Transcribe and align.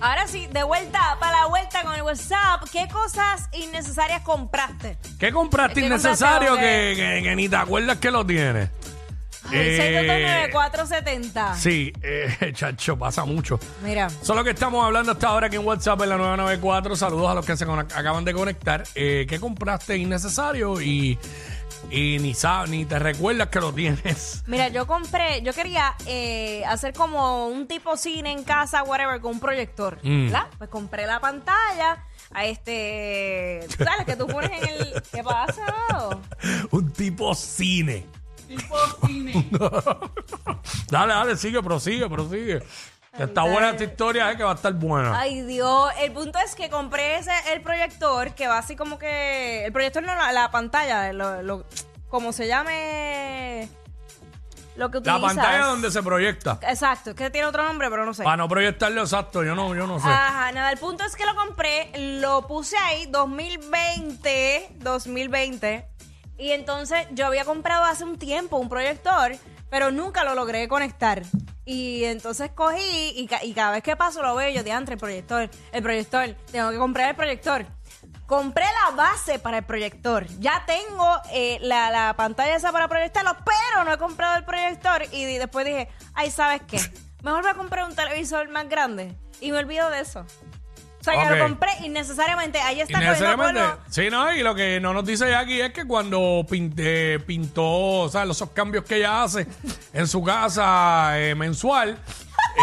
Ahora 0.00 0.26
sí, 0.26 0.46
de 0.52 0.62
vuelta 0.64 1.16
para 1.20 1.40
la 1.40 1.46
vuelta 1.46 1.82
con 1.82 1.94
el 1.94 2.02
WhatsApp. 2.02 2.62
¿Qué 2.70 2.88
cosas 2.88 3.48
innecesarias 3.52 4.20
compraste? 4.22 4.98
¿Qué 5.18 5.32
compraste 5.32 5.80
¿Qué 5.80 5.86
innecesario 5.86 6.50
compraste, 6.50 6.94
que, 6.96 7.02
que- 7.18 7.22
que 7.22 7.36
ni 7.36 7.48
te 7.48 7.56
acuerdas 7.56 7.98
que 7.98 8.10
lo 8.10 8.24
tienes? 8.26 8.68
Eh, 9.52 10.50
6229470. 10.52 11.54
Sí, 11.56 11.92
eh, 12.02 12.52
chacho, 12.54 12.98
pasa 12.98 13.24
mucho. 13.24 13.58
Mira, 13.82 14.08
Solo 14.22 14.42
que 14.42 14.50
estamos 14.50 14.84
hablando 14.84 15.12
hasta 15.12 15.28
ahora 15.28 15.46
aquí 15.48 15.56
en 15.56 15.66
WhatsApp 15.66 16.00
en 16.02 16.08
la 16.10 16.16
994. 16.16 16.96
Saludos 16.96 17.30
a 17.30 17.34
los 17.34 17.44
que 17.46 17.56
se 17.56 17.64
acaban 17.64 18.24
de 18.24 18.32
conectar. 18.32 18.84
Eh, 18.94 19.26
¿Qué 19.28 19.38
compraste 19.40 19.96
innecesario 19.98 20.80
y, 20.80 21.18
y 21.90 22.18
ni 22.18 22.34
sabes, 22.34 22.70
ni 22.70 22.84
te 22.84 22.98
recuerdas 22.98 23.48
que 23.48 23.60
lo 23.60 23.72
tienes? 23.72 24.42
mira, 24.46 24.68
yo 24.68 24.86
compré, 24.86 25.42
yo 25.42 25.52
quería 25.52 25.94
eh, 26.06 26.64
hacer 26.66 26.92
como 26.92 27.48
un 27.48 27.66
tipo 27.66 27.96
cine 27.96 28.32
en 28.32 28.44
casa, 28.44 28.82
whatever, 28.82 29.20
con 29.20 29.32
un 29.32 29.40
proyector. 29.40 29.98
Mm. 30.02 30.24
¿verdad? 30.24 30.46
Pues 30.58 30.70
compré 30.70 31.06
la 31.06 31.20
pantalla. 31.20 32.04
A 32.32 32.46
este, 32.46 33.60
¿sabes? 33.78 34.06
Que 34.06 34.16
tú 34.16 34.26
pones 34.26 34.50
en 34.50 34.68
el. 34.68 35.02
¿Qué 35.12 35.22
pasa? 35.22 36.18
Un 36.72 36.92
tipo 36.92 37.32
cine. 37.34 38.06
dale, 40.90 41.12
dale, 41.12 41.36
sigue, 41.36 41.62
prosigue, 41.62 42.08
prosigue. 42.08 42.62
Que 43.16 43.24
está 43.24 43.42
buena 43.44 43.70
esta 43.70 43.84
historia, 43.84 44.30
eh, 44.32 44.36
que 44.36 44.42
va 44.42 44.52
a 44.52 44.54
estar 44.54 44.72
buena. 44.72 45.18
Ay, 45.18 45.42
Dios. 45.42 45.90
El 46.00 46.12
punto 46.12 46.38
es 46.40 46.54
que 46.54 46.68
compré 46.68 47.16
ese, 47.18 47.30
el 47.52 47.60
proyector, 47.62 48.34
que 48.34 48.48
va 48.48 48.58
así 48.58 48.74
como 48.76 48.98
que. 48.98 49.64
El 49.64 49.72
proyector 49.72 50.02
no, 50.02 50.14
la, 50.14 50.32
la 50.32 50.50
pantalla, 50.50 51.12
lo, 51.12 51.42
lo- 51.42 51.64
como 52.08 52.32
se 52.32 52.46
llame. 52.48 53.68
Lo 54.76 54.90
que 54.90 54.98
La 55.04 55.16
utilizas. 55.18 55.36
pantalla 55.36 55.66
donde 55.66 55.90
se 55.92 56.02
proyecta. 56.02 56.58
Exacto, 56.68 57.10
es 57.10 57.16
que 57.16 57.30
tiene 57.30 57.46
otro 57.46 57.62
nombre, 57.62 57.88
pero 57.90 58.04
no 58.04 58.12
sé. 58.12 58.24
Para 58.24 58.36
no 58.38 58.48
proyectarlo 58.48 59.02
exacto, 59.02 59.44
yo 59.44 59.54
no, 59.54 59.72
yo 59.76 59.86
no 59.86 60.00
sé. 60.00 60.08
Ajá, 60.08 60.50
nada, 60.50 60.72
el 60.72 60.78
punto 60.78 61.04
es 61.04 61.14
que 61.14 61.24
lo 61.24 61.36
compré, 61.36 61.92
lo 62.20 62.44
puse 62.48 62.76
ahí 62.78 63.06
2020, 63.06 64.70
2020, 64.78 65.86
y 66.38 66.50
entonces 66.50 67.06
yo 67.12 67.26
había 67.26 67.44
comprado 67.44 67.84
hace 67.84 68.02
un 68.02 68.18
tiempo 68.18 68.56
un 68.56 68.68
proyector, 68.68 69.36
pero 69.70 69.92
nunca 69.92 70.24
lo 70.24 70.34
logré 70.34 70.66
conectar. 70.66 71.22
Y 71.66 72.04
entonces 72.04 72.50
cogí 72.54 73.12
y, 73.16 73.26
ca- 73.26 73.42
y 73.44 73.54
cada 73.54 73.72
vez 73.72 73.82
que 73.82 73.96
paso 73.96 74.22
lo 74.22 74.34
veo 74.34 74.50
yo, 74.50 74.62
diantre, 74.62 74.94
el 74.94 75.00
proyector, 75.00 75.48
el 75.72 75.82
proyector, 75.82 76.28
tengo 76.52 76.70
que 76.70 76.76
comprar 76.78 77.10
el 77.10 77.16
proyector. 77.16 77.66
Compré 78.26 78.64
la 78.84 78.96
base 78.96 79.38
para 79.38 79.58
el 79.58 79.64
proyector. 79.64 80.26
Ya 80.38 80.64
tengo 80.66 81.06
eh, 81.32 81.58
la, 81.60 81.90
la 81.90 82.14
pantalla 82.16 82.56
esa 82.56 82.72
para 82.72 82.88
proyectarlo, 82.88 83.36
pero 83.44 83.84
no 83.84 83.92
he 83.92 83.98
comprado 83.98 84.36
el 84.36 84.44
proyector. 84.44 85.02
Y 85.12 85.24
después 85.36 85.66
dije, 85.66 85.88
ay, 86.14 86.30
¿sabes 86.30 86.62
qué? 86.66 86.78
Mejor 87.22 87.42
voy 87.42 87.50
a 87.50 87.54
comprar 87.54 87.86
un 87.88 87.94
televisor 87.94 88.48
más 88.50 88.68
grande. 88.68 89.14
Y 89.40 89.52
me 89.52 89.58
olvido 89.58 89.90
de 89.90 90.00
eso. 90.00 90.24
O 91.04 91.10
sea, 91.10 91.18
Ok. 91.22 91.28
que 91.28 91.36
lo 91.36 91.44
compré 91.48 91.70
innecesariamente. 91.84 92.58
Ahí 92.60 92.80
está 92.80 92.94
cogiendo 92.94 93.04
Innecesariamente. 93.26 93.60
polvo. 93.60 93.78
Sí, 93.90 94.08
no, 94.10 94.32
y 94.32 94.42
lo 94.42 94.54
que 94.54 94.80
no 94.80 94.94
nos 94.94 95.04
dice 95.04 95.28
Jackie 95.28 95.60
es 95.60 95.72
que 95.74 95.86
cuando 95.86 96.18
pin- 96.48 96.72
eh, 96.78 97.18
pintó, 97.26 97.64
o 98.02 98.08
sea, 98.08 98.22
esos 98.24 98.48
cambios 98.52 98.84
que 98.84 98.96
ella 98.96 99.22
hace 99.22 99.46
en 99.92 100.08
su 100.08 100.22
casa 100.24 101.18
eh, 101.20 101.34
mensual, 101.34 101.98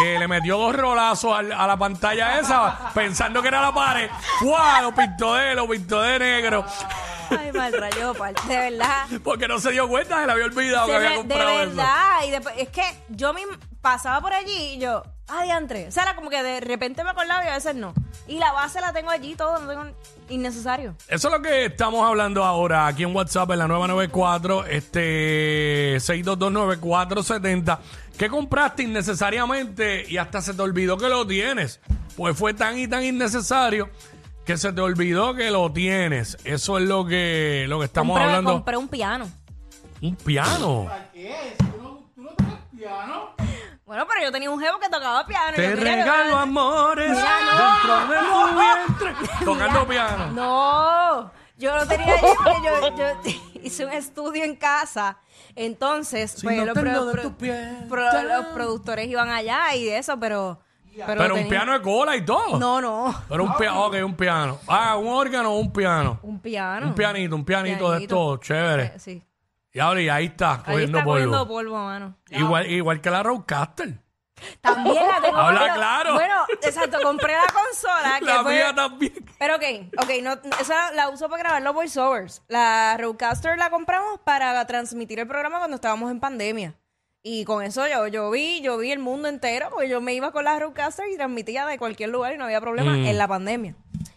eh, 0.04 0.18
le 0.18 0.28
metió 0.28 0.58
dos 0.58 0.76
rolazos 0.76 1.38
al- 1.38 1.52
a 1.52 1.68
la 1.68 1.78
pantalla 1.78 2.40
esa, 2.40 2.92
pensando 2.96 3.44
que 3.44 3.50
era 3.50 3.62
la 3.62 3.74
pared. 3.76 4.10
¡Guau! 4.42 4.84
Lo 4.86 4.96
pintó 4.96 5.36
de, 5.36 5.54
lo 5.54 5.68
pintó 5.70 6.02
de 6.02 6.18
negro. 6.18 6.66
Ay, 7.30 7.52
mal 7.54 7.72
rayo, 7.72 8.14
pal, 8.16 8.34
de 8.48 8.58
verdad. 8.58 9.06
Porque 9.24 9.48
no 9.48 9.60
se 9.60 9.72
dio 9.72 9.88
cuenta, 9.88 10.20
se 10.20 10.26
le 10.26 10.32
había 10.32 10.46
olvidado 10.46 10.88
que 10.88 10.96
había 10.96 11.10
me- 11.10 11.16
de 11.16 11.22
comprado 11.22 11.50
eso. 11.62 11.76
verdad. 11.76 12.24
Y 12.28 12.32
después, 12.32 12.56
es 12.58 12.70
que 12.70 12.84
yo 13.10 13.34
misma 13.34 13.58
pasaba 13.82 14.20
por 14.20 14.34
allí 14.34 14.74
y 14.74 14.80
yo, 14.80 15.04
ay, 15.32 15.46
diantre. 15.46 15.88
O 15.88 15.92
sea, 15.92 16.04
era 16.04 16.16
como 16.16 16.30
que 16.30 16.42
de 16.44 16.60
repente 16.60 17.04
me 17.04 17.10
acordaba 17.12 17.44
y 17.46 17.48
a 17.48 17.54
veces 17.56 17.76
no. 17.76 17.94
Y 18.28 18.38
la 18.40 18.52
base 18.52 18.80
la 18.82 18.94
tengo 18.94 19.10
allí, 19.10 19.36
todo, 19.36 19.60
no 19.60 19.68
tengo 19.68 19.86
innecesario. 20.30 20.96
Eso 21.08 21.28
es 21.28 21.34
lo 21.34 21.42
que 21.42 21.66
estamos 21.66 22.06
hablando 22.08 22.44
ahora 22.44 22.88
aquí 22.88 23.04
en 23.04 23.16
WhatsApp 23.16 23.52
en 23.52 23.60
la 23.60 23.68
994, 23.68 24.66
este 24.68 25.98
6229470. 25.98 27.80
¿Qué 28.18 28.30
compraste 28.30 28.84
innecesariamente 28.84 30.06
y 30.08 30.18
hasta 30.18 30.42
se 30.42 30.54
te 30.54 30.62
olvidó 30.62 30.98
que 30.98 31.10
lo 31.10 31.26
tienes? 31.26 31.80
Pues 32.16 32.38
fue 32.38 32.54
tan 32.54 32.78
y 32.78 32.88
tan 32.88 33.04
innecesario 33.04 33.90
que 34.46 34.58
se 34.58 34.74
te 34.74 34.82
olvidó 34.82 35.34
que 35.34 35.50
lo 35.50 35.72
tienes. 35.72 36.38
Eso 36.44 36.78
es 36.78 36.86
lo 36.88 37.06
que, 37.06 37.66
lo 37.68 37.80
que 37.80 37.86
estamos 37.86 38.14
compré, 38.16 38.26
hablando. 38.26 38.54
compré 38.54 38.78
un 38.78 38.88
piano. 38.88 39.30
Un 40.02 40.16
piano. 40.16 40.90
Bueno, 43.92 44.08
pero 44.08 44.22
yo 44.24 44.32
tenía 44.32 44.50
un 44.50 44.58
jevo 44.58 44.80
que 44.80 44.88
tocaba 44.88 45.26
piano. 45.26 45.54
Te 45.54 45.70
yo 45.70 45.76
regalo 45.76 46.38
amores 46.38 47.10
dentro 47.10 48.08
de 48.08 48.18
tu 48.20 48.56
vientre. 49.12 49.30
Tocando 49.44 49.86
piano. 49.86 50.28
No, 50.32 51.32
yo 51.58 51.76
lo 51.76 51.86
tenía 51.86 52.16
porque 52.22 52.52
yo, 52.64 52.96
yo 52.96 53.32
hice 53.62 53.86
un 53.86 53.92
estudio 53.92 54.46
en 54.46 54.56
casa. 54.56 55.18
Entonces, 55.58 56.32
Si 56.32 56.44
pues, 56.48 56.56
no 56.58 56.66
los, 56.68 56.74
tengo 56.74 56.90
pro- 56.90 57.06
de 57.08 57.12
pro- 57.12 57.22
tu 57.24 57.36
piel, 57.36 57.86
pro- 57.90 58.12
ya. 58.14 58.24
los 58.24 58.46
productores 58.54 59.10
iban 59.10 59.30
allá 59.30 59.76
y 59.76 59.90
eso, 59.90 60.18
pero. 60.18 60.62
Pero, 60.96 61.06
Pero 61.08 61.34
un 61.36 61.40
tenía- 61.42 61.50
piano 61.50 61.74
de 61.74 61.82
cola 61.82 62.16
y 62.16 62.24
todo. 62.26 62.58
No, 62.60 62.80
no. 62.80 63.14
Pero 63.28 63.44
un 63.44 63.56
piano, 63.58 63.86
ok, 63.88 63.96
un 64.06 64.16
piano. 64.16 64.58
Ah, 64.68 64.96
un 64.96 65.08
órgano 65.10 65.52
o 65.52 65.58
un 65.60 65.72
piano. 65.74 66.18
Un 66.24 66.40
piano. 66.40 66.88
Un 66.88 66.96
pianito, 66.96 67.36
un 67.36 67.44
pianito, 67.44 67.92
de 67.92 67.98
Pianito. 68.00 68.36
estos, 68.36 68.48
chévere. 68.48 68.84
Eh, 68.84 69.00
Sí. 69.00 69.24
Y 69.74 69.80
ahora 69.80 70.02
y 70.02 70.10
ahí 70.10 70.26
está, 70.26 70.56
Ahí 70.56 70.62
cogiendo 70.74 70.98
está 71.00 71.04
polvo. 71.06 71.14
cogiendo 71.14 71.48
polvo, 71.48 71.78
mano. 71.78 72.18
Igual, 72.30 72.68
igual 72.70 73.00
que 73.02 73.10
la 73.10 73.24
Roadcaster. 73.24 74.00
También 74.60 74.96
la 75.08 75.22
tengo. 75.22 75.38
Habla 75.38 75.60
pero- 75.62 75.74
claro. 75.76 76.14
Bueno, 76.16 76.36
exacto, 76.64 76.98
compré 77.04 77.34
la 77.34 77.46
consola. 77.54 78.16
Que 78.20 78.26
La 78.26 78.42
fue- 78.44 78.54
mía 78.56 78.74
también. 78.76 79.14
Pero 79.40 79.56
ok, 79.56 79.64
ok, 80.02 80.10
no, 80.24 80.34
esa 80.60 80.92
la 80.94 81.10
uso 81.10 81.30
para 81.30 81.44
grabar 81.44 81.62
los 81.62 81.74
voiceovers. 81.74 82.42
La 82.48 82.98
Rodecaster 83.00 83.58
la 83.58 83.70
compramos 83.70 84.20
para 84.24 84.66
transmitir 84.66 85.20
el 85.20 85.28
programa 85.28 85.60
cuando 85.60 85.76
estábamos 85.76 86.10
en 86.12 86.20
pandemia. 86.20 86.76
Y 87.24 87.46
con 87.46 87.64
eso 87.64 87.88
yo, 87.88 88.08
yo 88.08 88.32
vi, 88.32 88.62
yo 88.62 88.80
vi 88.80 88.92
el 88.92 88.98
mundo 89.00 89.28
entero, 89.28 89.70
porque 89.70 89.88
yo 89.88 90.02
me 90.02 90.16
iba 90.16 90.32
con 90.32 90.44
la 90.44 90.58
Rodecaster 90.58 91.08
y 91.10 91.18
transmitía 91.18 91.68
de 91.68 91.78
cualquier 91.78 92.10
lugar 92.10 92.34
y 92.34 92.38
no 92.38 92.46
había 92.46 92.60
problema 92.62 92.94
Mm. 92.94 93.06
en 93.06 93.18
la 93.20 93.28
pandemia. 93.28 93.76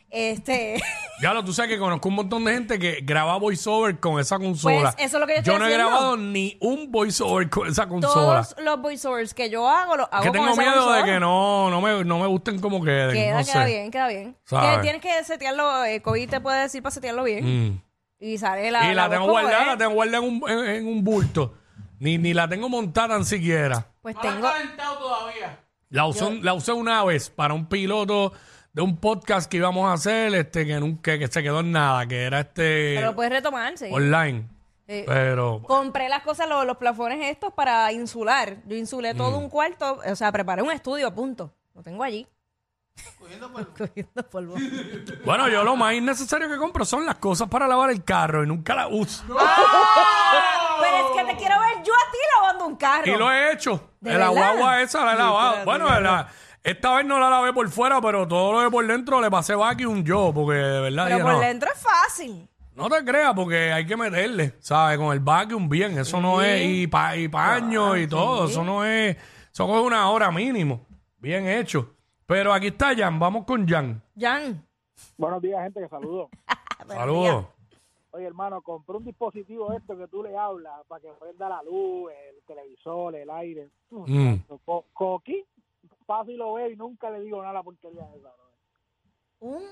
Este, 0.09 0.77
Ya 1.25 1.33
lo, 1.33 1.43
tú 1.43 1.55
sabes 1.55 1.71
que 1.71 1.79
conozco 1.79 2.07
un 2.11 2.17
montón 2.17 2.45
de 2.45 2.53
gente 2.53 2.79
que 2.79 3.01
graba 3.03 3.39
voiceover 3.39 3.99
con 3.99 4.21
esa 4.21 4.39
consola. 4.39 4.93
Pues, 4.93 5.07
eso 5.07 5.17
es 5.17 5.21
lo 5.23 5.27
que 5.27 5.33
yo 5.37 5.39
estoy 5.39 5.59
no 5.59 5.65
he 5.65 5.69
haciendo. 5.69 5.89
grabado 5.89 6.17
ni 6.19 6.59
un 6.61 6.93
voiceover 6.93 7.49
con 7.49 7.67
esa 7.67 7.89
consola. 7.89 8.43
todos 8.43 8.57
los 8.63 8.83
voiceovers 8.83 9.33
que 9.33 9.49
yo 9.49 9.67
hago, 9.67 9.97
los 9.97 10.07
hago 10.13 10.23
que 10.23 10.29
con 10.29 10.33
tengo 10.39 10.53
esa 10.53 10.61
miedo 10.61 10.75
consola. 10.75 10.97
de 10.99 11.05
que 11.05 11.21
no, 11.21 11.71
no, 11.71 11.81
me, 11.81 12.05
no 12.05 12.19
me 12.19 12.27
gusten 12.27 12.61
como 12.61 12.85
queden. 12.85 13.13
Queda, 13.15 13.39
no 13.39 13.47
queda 13.47 13.65
sé. 13.65 13.65
bien, 13.65 13.91
queda 13.91 14.09
bien. 14.09 14.37
¿Sabes? 14.45 14.77
Que 14.77 14.83
tienes 14.83 15.01
que 15.01 15.25
setearlo, 15.25 15.87
eh, 15.87 16.03
COVID 16.03 16.29
te 16.29 16.41
puede 16.43 16.61
decir 16.61 16.83
para 16.83 16.95
setearlo 16.95 17.25
bien. 17.25 17.71
Mm. 17.71 17.83
Y 18.21 18.37
sale 18.37 18.71
la. 18.71 18.93
y 18.93 18.95
la, 18.95 19.05
voz 19.05 19.11
tengo 19.13 19.23
como 19.23 19.33
guardada, 19.33 19.63
es. 19.63 19.67
la 19.69 19.77
tengo 19.79 19.95
guardada 19.95 20.27
en 20.27 20.43
un, 20.43 20.51
en, 20.51 20.65
en 20.67 20.87
un 20.87 21.05
bulto. 21.05 21.55
Ni, 22.01 22.19
ni 22.19 22.35
la 22.35 22.47
tengo 22.51 22.69
montada 22.69 23.09
tan 23.09 23.25
siquiera. 23.25 23.87
Pues 24.03 24.15
tengo. 24.21 24.47
La 25.89 26.05
usé, 26.05 26.43
la 26.43 26.53
usé 26.53 26.73
una 26.73 27.03
vez 27.03 27.31
para 27.31 27.55
un 27.55 27.67
piloto 27.67 28.35
de 28.75 28.83
un 28.83 28.97
podcast 28.99 29.51
que 29.51 29.57
íbamos 29.59 29.89
a 29.89 29.95
hacer, 29.95 30.35
este, 30.35 30.67
que 30.67 30.79
nunca, 30.81 31.17
que 31.19 31.29
se 31.29 31.43
quedó 31.43 31.61
en 31.61 31.73
nada, 31.73 32.07
que 32.07 32.25
era 32.25 32.41
este 32.41 32.95
Pero 32.97 33.07
lo 33.09 33.15
puedes 33.17 33.33
retomar, 33.33 33.79
sí. 33.79 33.87
online. 33.91 34.49
Eh, 34.87 35.05
Pero 35.07 35.63
Compré 35.67 36.11
las 36.11 36.23
cosas, 36.23 36.47
los, 36.49 36.67
los 36.67 36.77
plafones 36.77 37.19
estos 37.31 37.53
para 37.55 37.91
insular. 37.93 38.57
Yo 38.67 38.77
insulé 38.77 39.15
Mm. 39.15 39.17
todo 39.17 39.39
un 39.39 39.49
cuarto, 39.49 40.01
o 40.07 40.15
sea, 40.17 40.31
preparé 40.31 40.61
un 40.63 40.71
estudio 40.73 41.07
a 41.07 41.15
punto. 41.15 41.55
Lo 41.75 41.83
tengo 41.83 42.03
allí. 42.05 42.27
Cogiendo 43.19 44.23
polvo. 44.31 44.55
bueno, 45.25 45.49
yo 45.49 45.65
lo 45.65 45.75
más 45.75 45.95
innecesario 45.95 46.49
que 46.49 46.57
compro 46.59 46.85
son 46.85 47.07
las 47.07 47.17
cosas 47.17 47.49
para 47.49 47.67
lavar 47.67 47.91
el 47.91 48.05
carro 48.05 48.45
y 48.45 48.47
nunca 48.47 48.75
las 48.75 48.89
uso. 48.91 49.25
Pero 50.81 50.97
es 50.97 51.17
que 51.27 51.33
te 51.33 51.39
quiero 51.39 51.59
ver 51.61 51.83
yo 51.85 51.93
a 51.95 52.11
ti 52.13 52.19
lavando 52.37 52.67
un 52.67 52.77
carro. 52.77 53.07
Y 53.07 53.17
lo 53.17 53.33
he 53.33 53.53
hecho. 53.53 53.91
¿De 54.01 54.13
En 54.13 54.19
la 54.19 54.31
verdad? 54.31 54.53
guagua 54.57 54.83
esa 54.83 55.05
la 55.05 55.13
he 55.15 55.17
lavado. 55.17 55.65
Bueno, 55.65 56.01
la- 56.01 56.29
esta 56.65 56.97
vez 56.97 57.07
no 57.07 57.21
la 57.21 57.31
lavé 57.31 57.53
por 57.53 57.69
fuera, 57.69 58.01
pero 58.01 58.27
todo 58.27 58.53
lo 58.55 58.61
de 58.63 58.71
por 58.71 58.85
dentro 58.87 59.21
le 59.21 59.31
pasé 59.31 59.55
vacuum 59.55 60.03
yo, 60.03 60.33
porque 60.35 60.55
de 60.59 60.81
verdad 60.81 61.05
Pero 61.05 61.17
dije, 61.17 61.23
por 61.23 61.33
no, 61.35 61.41
dentro 61.41 61.71
es 61.73 61.81
fácil. 61.83 62.49
no 62.75 62.89
te 62.89 63.05
creas, 63.05 63.35
porque 63.35 63.73
hay 63.73 63.87
que 63.87 63.97
meterle, 63.97 64.55
¿sabes? 64.59 64.99
Con 64.99 65.13
el 65.13 65.21
vacuum 65.21 65.69
bien, 65.69 65.97
eso 65.99 66.21
no 66.21 66.43
es, 66.43 66.63
y, 66.65 66.87
pa- 66.89 67.17
y 67.17 67.29
paño 67.29 67.97
y 67.97 68.09
todo, 68.09 68.47
eso 68.49 68.65
no 68.65 68.85
es, 68.85 69.17
eso 69.53 69.67
coge 69.67 69.81
una 69.83 70.11
hora 70.11 70.31
mínimo, 70.33 70.81
bien 71.19 71.47
hecho. 71.47 71.91
Pero 72.27 72.53
aquí 72.55 72.69
está 72.69 72.97
Jan, 72.97 73.19
vamos 73.19 73.45
con 73.45 73.69
Jan. 73.69 74.03
Jan. 74.19 74.67
Buenos 75.19 75.43
días, 75.43 75.63
gente, 75.63 75.81
que 75.83 75.89
saludo. 75.89 76.31
Saludos. 76.89 77.47
Oye, 78.13 78.27
hermano, 78.27 78.63
compré 78.63 78.97
un 78.97 79.05
dispositivo 79.05 79.73
esto 79.73 79.99
que 79.99 80.07
tú 80.09 80.23
le 80.23 80.37
hablas 80.37 80.73
para 80.87 81.01
que 81.03 81.09
prenda 81.21 81.49
la 81.49 81.63
luz, 81.63 82.11
el 82.31 82.43
televisor, 82.47 83.15
el 83.17 83.29
aire. 83.29 83.69
Mm. 83.91 84.35
Co- 84.65 84.87
Coqui, 84.93 85.44
paso 86.07 86.31
y 86.31 86.37
lo 86.37 86.55
veo 86.55 86.71
y 86.71 86.77
nunca 86.77 87.11
le 87.11 87.21
digo 87.21 87.39
nada 87.39 87.51
a 87.51 87.55
la 87.55 87.63
porquería 87.63 88.03
esa. 88.17 88.29
bro. 88.29 88.45
Un, 89.41 89.63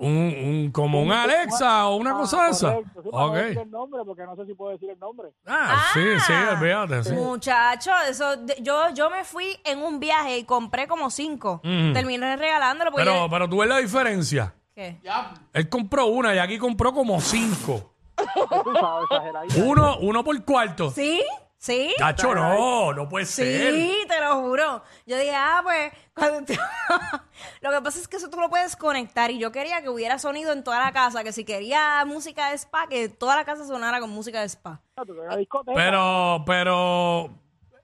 Un, 0.00 0.12
un- 0.14 0.70
como 0.70 1.02
un 1.02 1.10
Alexa 1.10 1.88
o 1.88 1.96
una 1.96 2.12
cosa 2.12 2.44
de 2.44 2.50
esa. 2.50 2.72
Correcto, 2.74 3.02
sí, 3.02 3.08
para 3.10 3.24
no 3.24 3.30
Ok. 3.30 3.34
decir 3.36 3.58
el 3.58 3.70
nombre, 3.72 4.02
porque 4.04 4.22
no 4.22 4.36
sé 4.36 4.46
si 4.46 4.54
puedo 4.54 4.70
decir 4.70 4.90
el 4.90 4.98
nombre. 5.00 5.30
Ah, 5.44 5.86
sí, 5.92 6.00
sí, 6.24 6.32
Ah. 6.32 6.56
olvídate. 6.56 7.02
Sí. 7.02 7.14
Muchacho, 7.14 7.90
eso, 8.08 8.36
de- 8.36 8.58
yo, 8.60 8.90
yo 8.94 9.10
me 9.10 9.24
fui 9.24 9.58
en 9.64 9.82
un 9.82 9.98
viaje 9.98 10.38
y 10.38 10.44
compré 10.44 10.86
como 10.86 11.10
cinco. 11.10 11.60
Mm. 11.64 11.92
Terminé 11.94 12.36
regalándolo 12.36 12.92
porque 12.92 13.04
Pero, 13.06 13.24
yo- 13.24 13.28
pero 13.30 13.48
tú 13.48 13.58
ves 13.58 13.68
la 13.68 13.78
diferencia. 13.78 14.54
¿Qué? 14.72 15.00
Él 15.52 15.68
compró 15.68 16.06
una 16.06 16.32
y 16.32 16.38
aquí 16.38 16.58
compró 16.58 16.92
como 16.92 17.20
cinco. 17.20 17.94
Tú 18.64 18.72
sabes, 18.74 19.04
exageradito. 19.10 19.64
Uno, 19.64 19.98
uno 19.98 20.22
por 20.22 20.44
cuarto. 20.44 20.90
¿Sí? 20.90 21.24
¿Sí? 21.60 21.92
Cacho, 21.98 22.34
no, 22.36 22.92
no 22.92 23.08
puede 23.08 23.26
ser. 23.26 23.74
Sí, 23.74 23.92
te 24.08 24.20
lo 24.20 24.36
juro. 24.42 24.82
Yo 25.06 25.16
dije, 25.18 25.34
ah, 25.34 25.60
pues, 25.64 25.92
cuando 26.14 26.44
te- 26.44 26.56
lo 27.60 27.70
que 27.72 27.80
pasa 27.82 27.98
es 27.98 28.06
que 28.06 28.16
eso 28.16 28.30
tú 28.30 28.38
lo 28.40 28.48
puedes 28.48 28.76
conectar 28.76 29.30
y 29.32 29.38
yo 29.38 29.50
quería 29.50 29.82
que 29.82 29.88
hubiera 29.88 30.18
sonido 30.20 30.52
en 30.52 30.62
toda 30.62 30.78
la 30.84 30.92
casa, 30.92 31.24
que 31.24 31.32
si 31.32 31.44
quería 31.44 32.04
música 32.06 32.50
de 32.50 32.54
spa, 32.58 32.86
que 32.88 33.08
toda 33.08 33.34
la 33.34 33.44
casa 33.44 33.66
sonara 33.66 33.98
con 34.00 34.10
música 34.10 34.40
de 34.40 34.46
spa. 34.48 34.80
Una 35.06 35.36
discoteca. 35.36 35.74
Pero, 35.74 36.44
pero 36.46 37.30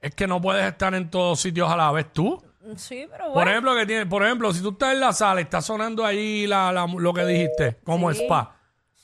es 0.00 0.14
que 0.14 0.26
no 0.28 0.40
puedes 0.40 0.64
estar 0.66 0.94
en 0.94 1.10
todos 1.10 1.40
sitios 1.40 1.68
a 1.70 1.76
la 1.76 1.90
vez 1.90 2.12
tú. 2.12 2.40
Sí, 2.76 3.06
pero 3.10 3.24
Por 3.24 3.32
bueno. 3.34 3.50
ejemplo, 3.50 3.74
que 3.74 3.86
tiene, 3.86 4.06
por 4.06 4.24
ejemplo, 4.24 4.52
si 4.52 4.62
tú 4.62 4.70
estás 4.70 4.92
en 4.94 5.00
la 5.00 5.12
sala 5.12 5.40
y 5.40 5.44
está 5.44 5.60
sonando 5.60 6.04
ahí 6.06 6.46
la, 6.46 6.70
la- 6.72 6.86
lo 6.86 7.12
que 7.12 7.24
dijiste, 7.26 7.78
como 7.84 8.10
Sí. 8.12 8.22
spa. 8.22 8.56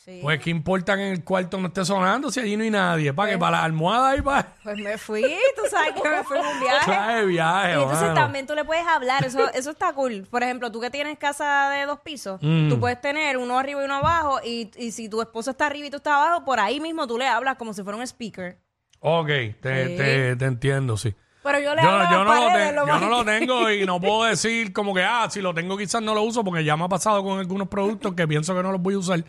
Sí. 0.02 0.18
Pues 0.22 0.40
qué 0.40 0.48
importa 0.48 0.96
que 0.96 1.06
en 1.08 1.12
el 1.12 1.24
cuarto 1.24 1.58
no 1.58 1.68
esté 1.68 1.84
sonando 1.84 2.30
si 2.30 2.40
allí 2.40 2.56
no 2.56 2.62
hay 2.64 2.70
nadie. 2.70 3.12
¿Para 3.12 3.32
que 3.32 3.38
¿Para 3.38 3.58
la 3.58 3.64
almohada 3.64 4.16
y 4.16 4.22
para 4.22 4.54
Pues 4.64 4.78
me 4.78 4.96
fui, 4.96 5.20
tú 5.54 5.62
sabes 5.70 5.92
que 5.92 6.08
me 6.08 6.24
fui 6.24 6.38
en 6.38 6.46
un 6.46 6.60
viaje. 6.60 7.12
de 7.16 7.26
viaje, 7.26 7.68
Y 7.68 7.72
entonces 7.74 8.00
mano. 8.02 8.14
también 8.14 8.46
tú 8.46 8.54
le 8.54 8.64
puedes 8.64 8.86
hablar, 8.86 9.26
eso, 9.26 9.50
eso 9.54 9.70
está 9.72 9.92
cool. 9.92 10.26
Por 10.30 10.42
ejemplo, 10.42 10.72
tú 10.72 10.80
que 10.80 10.88
tienes 10.88 11.18
casa 11.18 11.68
de 11.68 11.84
dos 11.84 12.00
pisos, 12.00 12.40
Mm. 12.42 12.70
tú 12.70 12.80
puedes 12.80 12.98
tener 13.00 13.36
uno 13.36 13.58
arriba 13.58 13.82
y 13.82 13.84
uno 13.84 13.96
abajo, 13.96 14.40
y, 14.42 14.70
y 14.78 14.92
si 14.92 15.10
tu 15.10 15.20
esposo 15.20 15.50
está 15.50 15.66
arriba 15.66 15.88
y 15.88 15.90
tú 15.90 15.98
estás 15.98 16.14
abajo, 16.14 16.46
por 16.46 16.60
ahí 16.60 16.80
mismo 16.80 17.06
tú 17.06 17.18
le 17.18 17.26
hablas 17.26 17.56
como 17.56 17.74
si 17.74 17.82
fuera 17.82 17.98
un 17.98 18.02
speaker. 18.06 18.58
Ok, 19.00 19.26
te, 19.28 19.86
Sí. 19.88 19.96
te, 19.98 20.36
te 20.36 20.44
entiendo, 20.46 20.96
sí. 20.96 21.14
Pero 21.42 21.58
yo 21.60 21.74
le 21.74 21.82
Yo, 21.82 21.88
hablo 21.90 22.04
yo 22.10 22.24
no 22.24 22.24
lo 22.24 22.30
paredes, 22.48 22.68
te- 22.68 22.74
lo 22.74 22.86
yo 22.86 22.98
no 23.00 23.08
lo 23.10 23.24
tengo 23.26 23.70
y 23.70 23.84
no 23.84 24.00
puedo 24.00 24.24
decir 24.24 24.72
como 24.72 24.94
que, 24.94 25.04
ah, 25.04 25.28
si 25.30 25.42
lo 25.42 25.52
tengo 25.52 25.76
quizás 25.76 26.00
no 26.00 26.14
lo 26.14 26.22
uso 26.22 26.42
porque 26.42 26.64
ya 26.64 26.74
me 26.78 26.84
ha 26.84 26.88
pasado 26.88 27.22
con 27.22 27.38
algunos 27.38 27.68
productos 27.68 28.14
que 28.14 28.26
pienso 28.26 28.54
que 28.54 28.62
no 28.62 28.72
los 28.72 28.80
voy 28.80 28.94
a 28.94 28.98
usar 28.98 29.24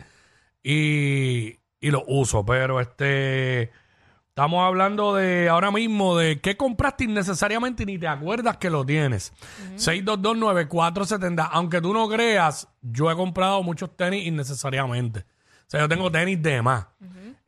y, 0.63 1.57
y 1.79 1.91
los 1.91 2.03
uso. 2.07 2.45
Pero 2.45 2.79
este, 2.79 3.71
estamos 4.29 4.63
hablando 4.65 5.15
de 5.15 5.49
ahora 5.49 5.71
mismo 5.71 6.17
de 6.17 6.39
qué 6.41 6.55
compraste 6.57 7.05
innecesariamente 7.05 7.83
y 7.83 7.85
ni 7.87 7.97
te 7.97 8.07
acuerdas 8.07 8.57
que 8.57 8.69
lo 8.69 8.85
tienes. 8.85 9.33
6229470. 9.77 11.49
Aunque 11.51 11.81
tú 11.81 11.93
no 11.93 12.07
creas, 12.09 12.67
yo 12.81 13.11
he 13.11 13.15
comprado 13.15 13.63
muchos 13.63 13.95
tenis 13.95 14.25
innecesariamente. 14.25 15.19
O 15.19 15.71
sea, 15.71 15.79
yo 15.81 15.89
tengo 15.89 16.11
tenis 16.11 16.41
de 16.41 16.61
más. 16.61 16.85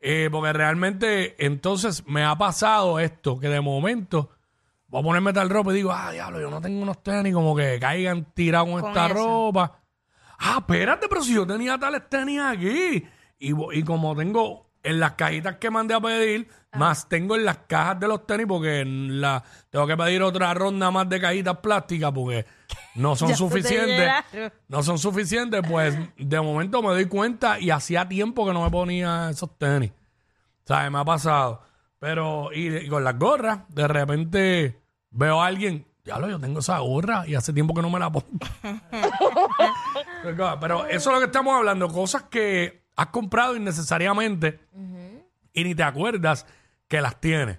Eh, 0.00 0.28
porque 0.30 0.52
realmente 0.52 1.34
entonces 1.44 2.06
me 2.06 2.24
ha 2.24 2.36
pasado 2.36 2.98
esto, 3.00 3.38
que 3.40 3.48
de 3.48 3.60
momento 3.62 4.30
voy 4.88 5.00
a 5.00 5.02
ponerme 5.02 5.32
tal 5.32 5.48
ropa 5.48 5.72
y 5.72 5.76
digo, 5.76 5.92
ah, 5.92 6.10
diablo, 6.12 6.40
yo 6.40 6.50
no 6.50 6.60
tengo 6.60 6.82
unos 6.82 7.02
tenis 7.02 7.32
como 7.32 7.56
que 7.56 7.78
caigan 7.80 8.26
tirados 8.34 8.68
con, 8.68 8.80
Con 8.82 8.90
esta 8.90 9.06
eso. 9.06 9.14
ropa. 9.14 9.80
Ah, 10.38 10.56
espérate, 10.58 11.08
pero 11.08 11.22
si 11.22 11.34
yo 11.34 11.46
tenía 11.46 11.78
tales 11.78 12.08
tenis 12.08 12.40
aquí. 12.40 13.04
Y, 13.38 13.52
y 13.78 13.82
como 13.82 14.14
tengo 14.16 14.70
en 14.82 15.00
las 15.00 15.12
cajitas 15.12 15.56
que 15.56 15.70
mandé 15.70 15.94
a 15.94 16.00
pedir, 16.00 16.48
Ah. 16.74 16.78
más 16.78 17.08
tengo 17.08 17.36
en 17.36 17.44
las 17.44 17.58
cajas 17.68 18.00
de 18.00 18.08
los 18.08 18.26
tenis 18.26 18.46
porque 18.48 18.80
en 18.80 19.20
la, 19.20 19.44
tengo 19.70 19.86
que 19.86 19.96
pedir 19.96 20.20
otra 20.22 20.52
ronda 20.54 20.90
más 20.90 21.08
de 21.08 21.20
cajitas 21.20 21.58
plásticas 21.58 22.10
porque 22.12 22.44
no 22.96 23.14
son 23.14 23.34
suficientes. 23.36 24.10
No 24.66 24.82
son 24.82 24.98
suficientes, 24.98 25.62
pues 25.68 25.96
de 26.16 26.40
momento 26.40 26.82
me 26.82 26.88
doy 26.88 27.06
cuenta 27.06 27.60
y 27.60 27.70
hacía 27.70 28.08
tiempo 28.08 28.44
que 28.44 28.52
no 28.52 28.64
me 28.64 28.70
ponía 28.70 29.30
esos 29.30 29.56
tenis. 29.56 29.92
¿Sabes? 30.64 30.90
Me 30.90 30.98
ha 30.98 31.04
pasado. 31.04 31.62
Pero, 32.00 32.50
y, 32.52 32.76
y 32.76 32.88
con 32.88 33.04
las 33.04 33.18
gorras, 33.18 33.60
de 33.68 33.86
repente 33.88 34.80
veo 35.10 35.40
a 35.40 35.46
alguien, 35.46 35.86
ya 36.04 36.18
lo, 36.18 36.28
yo 36.28 36.38
tengo 36.38 36.60
esa 36.60 36.78
gorra 36.80 37.26
y 37.26 37.34
hace 37.34 37.52
tiempo 37.52 37.74
que 37.74 37.82
no 37.82 37.90
me 37.90 37.98
la 37.98 38.10
pongo. 38.10 38.28
Pero 40.60 40.86
eso 40.86 41.10
es 41.10 41.14
lo 41.14 41.18
que 41.18 41.26
estamos 41.26 41.56
hablando, 41.56 41.88
cosas 41.88 42.24
que 42.24 42.84
has 42.96 43.06
comprado 43.08 43.56
innecesariamente 43.56 44.60
y 45.52 45.64
ni 45.64 45.74
te 45.74 45.82
acuerdas 45.82 46.46
que 46.88 47.00
las 47.00 47.20
tienes. 47.20 47.58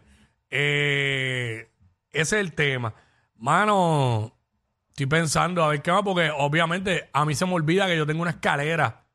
Eh, 0.49 1.69
ese 2.11 2.39
es 2.39 2.45
el 2.45 2.53
tema. 2.53 2.93
Mano, 3.35 4.33
estoy 4.89 5.07
pensando 5.07 5.63
a 5.63 5.69
ver 5.69 5.81
qué 5.81 5.91
más, 5.91 6.03
porque 6.03 6.29
obviamente 6.29 7.09
a 7.13 7.25
mí 7.25 7.33
se 7.35 7.45
me 7.45 7.53
olvida 7.53 7.87
que 7.87 7.97
yo 7.97 8.05
tengo 8.05 8.21
una 8.21 8.31
escalera 8.31 9.05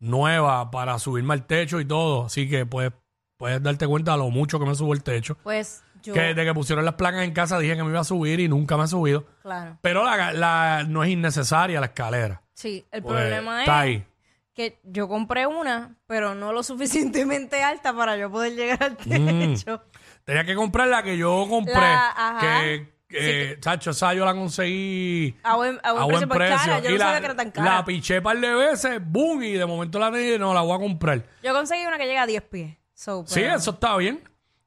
nueva 0.00 0.70
para 0.70 0.98
subirme 0.98 1.34
al 1.34 1.46
techo 1.46 1.80
y 1.80 1.84
todo. 1.84 2.26
Así 2.26 2.48
que 2.48 2.66
puedes, 2.66 2.92
puedes 3.36 3.62
darte 3.62 3.86
cuenta 3.86 4.12
de 4.12 4.18
lo 4.18 4.30
mucho 4.30 4.58
que 4.58 4.66
me 4.66 4.74
subo 4.74 4.92
el 4.92 5.02
techo. 5.02 5.38
Pues 5.42 5.84
yo, 6.02 6.12
Que 6.14 6.20
desde 6.20 6.44
que 6.44 6.52
pusieron 6.54 6.84
las 6.84 6.94
placas 6.94 7.22
en 7.22 7.32
casa 7.32 7.58
dije 7.58 7.76
que 7.76 7.82
me 7.82 7.90
iba 7.90 8.00
a 8.00 8.04
subir 8.04 8.40
y 8.40 8.48
nunca 8.48 8.76
me 8.76 8.84
he 8.84 8.88
subido. 8.88 9.24
claro. 9.42 9.78
Pero 9.80 10.04
la, 10.04 10.32
la- 10.32 10.84
no 10.88 11.02
es 11.04 11.10
innecesaria 11.10 11.80
la 11.80 11.86
escalera. 11.86 12.42
Sí, 12.54 12.84
el 12.90 13.02
Pues, 13.02 13.14
problema 13.16 13.56
es 13.56 13.60
está 13.62 13.80
ahí. 13.80 14.04
que 14.54 14.78
yo 14.84 15.08
compré 15.08 15.46
una, 15.46 15.96
pero 16.06 16.34
no 16.34 16.52
lo 16.52 16.62
suficientemente 16.62 17.62
alta 17.62 17.94
para 17.94 18.16
yo 18.16 18.30
poder 18.30 18.54
llegar 18.54 18.82
al 18.82 18.92
Mm. 18.92 19.54
techo. 19.54 19.82
Tenía 20.24 20.44
que 20.44 20.54
comprar 20.54 20.88
la 20.88 21.02
que 21.02 21.16
yo 21.16 21.46
compré. 21.48 21.74
La- 21.74 22.10
ajá. 22.10 22.60
que, 23.08 23.58
chacho, 23.60 23.90
esa 23.90 24.14
yo 24.14 24.24
la 24.24 24.32
conseguí 24.34 25.36
A 25.42 25.56
buen, 25.56 25.78
a 25.82 25.92
buen 25.92 26.02
a 26.02 26.04
buen 26.06 26.08
precio, 26.20 26.28
pues, 26.28 26.38
precio. 26.38 26.56
cara, 26.58 26.78
yo 26.80 26.88
y 26.88 26.92
no 26.92 26.98
la, 26.98 27.04
sabía 27.04 27.20
que 27.20 27.24
era 27.26 27.36
tan 27.36 27.50
cara. 27.50 27.74
la 27.76 27.84
piché 27.84 28.22
par 28.22 28.38
de 28.40 28.54
veces, 28.54 29.00
boom, 29.04 29.42
y 29.42 29.52
de 29.52 29.66
momento 29.66 29.98
la 29.98 30.08
y 30.18 30.38
no 30.38 30.54
la 30.54 30.62
voy 30.62 30.76
a 30.76 30.78
comprar. 30.78 31.22
Yo 31.42 31.52
conseguí 31.52 31.84
una 31.84 31.98
que 31.98 32.06
llega 32.06 32.22
a 32.22 32.26
10 32.26 32.42
pies. 32.44 32.76
So, 32.94 33.24
Sí, 33.26 33.40
pero- 33.40 33.56
eso 33.56 33.70
está 33.72 33.96
bien. 33.98 34.22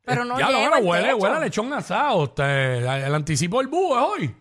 Pero 0.06 0.24
no 0.25 0.38
Ya 0.40 0.50
lo 0.50 0.57
bueno, 0.60 0.75
al 0.75 0.84
huele, 0.84 1.04
techo. 1.06 1.18
huele 1.18 1.36
a 1.36 1.40
lechón 1.40 1.74
asado. 1.74 2.18
Usted, 2.18 2.86
el 3.06 3.16
anticipo 3.16 3.57
del 3.60 3.68
búho 3.68 3.98
es 3.98 4.06
hoy. 4.06 4.36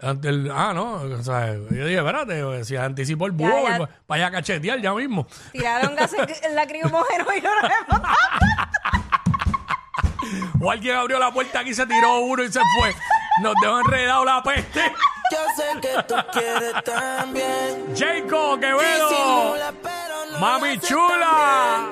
El- 0.00 0.26
el- 0.26 0.50
ah, 0.52 0.72
no. 0.74 0.94
O 0.94 1.22
sea, 1.22 1.52
yo 1.54 1.84
dije, 1.86 1.98
espérate, 1.98 2.64
si 2.64 2.76
anticipo 2.76 3.26
el 3.26 3.32
búho, 3.32 3.68
ya. 3.68 3.88
para 4.06 4.26
allá 4.26 4.30
cachetear 4.36 4.80
ya 4.80 4.92
mismo. 4.94 5.26
Tiraron 5.52 5.94
gas 5.94 6.12
en 6.42 6.54
lacrimógeno 6.56 7.26
y 7.36 7.40
no 7.40 7.54
lo 7.54 7.60
hemos 7.66 8.00
O 10.62 10.70
alguien 10.70 10.96
abrió 10.96 11.18
la 11.18 11.32
puerta 11.32 11.60
aquí, 11.60 11.72
se 11.74 11.86
tiró 11.86 12.20
uno 12.20 12.42
y 12.42 12.52
se 12.52 12.60
fue. 12.78 12.94
Nos 13.42 13.54
dejó 13.62 13.80
enredado 13.80 14.24
la 14.24 14.42
peste. 14.42 14.92
Yo 15.32 15.38
sé 15.56 15.80
que 15.80 16.02
tú 16.02 16.14
quieres 16.32 16.74
también. 16.84 17.86
Jacob 17.96 18.60
Quevedo. 18.60 19.08
Disimula, 19.08 19.72
pero 19.82 20.26
no 20.32 20.38
Mami 20.40 20.78
chula. 20.80 21.88